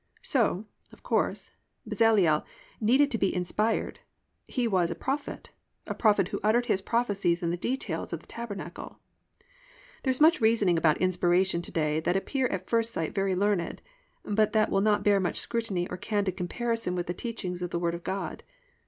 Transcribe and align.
So, 0.23 0.65
of 0.91 1.03
course, 1.03 1.51
Bezaleel 1.87 2.43
needed 2.79 3.11
to 3.11 3.19
be 3.19 3.35
inspired, 3.35 3.99
he 4.47 4.67
was 4.67 4.89
a 4.89 4.95
prophet, 4.95 5.51
a 5.85 5.93
prophet 5.93 6.29
who 6.29 6.39
uttered 6.43 6.65
his 6.65 6.81
prophecies 6.81 7.43
in 7.43 7.51
the 7.51 7.55
details 7.55 8.11
of 8.11 8.19
the 8.21 8.25
tabernacle. 8.25 8.97
There 10.01 10.09
is 10.09 10.19
much 10.19 10.41
reasoning 10.41 10.75
about 10.79 10.97
inspiration 10.97 11.61
to 11.61 11.71
day 11.71 11.99
that 11.99 12.17
appear 12.17 12.47
at 12.47 12.67
first 12.67 12.93
sight 12.93 13.13
very 13.13 13.35
learned, 13.35 13.79
but 14.25 14.53
that 14.53 14.71
will 14.71 14.81
not 14.81 15.03
bear 15.03 15.19
much 15.19 15.39
scrutiny 15.39 15.87
or 15.89 15.97
candid 15.97 16.35
comparison 16.35 16.95
with 16.95 17.05
the 17.05 17.13
teachings 17.13 17.61
of 17.61 17.69
the 17.69 17.77
Word 17.77 17.93
of 17.93 18.03
God. 18.03 18.41